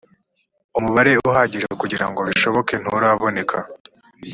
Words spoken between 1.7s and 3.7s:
kugirango bishoboke nturaboneka.